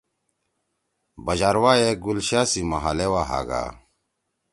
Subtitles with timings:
[1.25, 3.63] بش آرواح ئے گُلشاہ سی محلے وا ہاگا